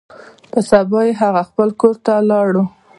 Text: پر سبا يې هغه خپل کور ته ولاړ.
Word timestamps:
پر 0.51 0.61
سبا 0.69 0.99
يې 1.07 1.11
هغه 1.21 1.41
خپل 1.49 1.69
کور 1.81 1.95
ته 2.05 2.11
ولاړ. 2.17 2.51